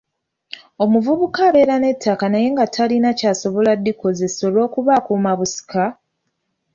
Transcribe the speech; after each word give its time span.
Omuvubuka 0.83 1.39
abeere 1.49 1.75
n'ettaka 1.79 2.25
naye 2.29 2.47
nga 2.53 2.65
talina 2.75 3.09
ky'asobola 3.19 3.71
kulikozesa 3.77 4.41
olw'okuba 4.49 4.91
akuuma 4.99 5.31
busika? 5.39 5.83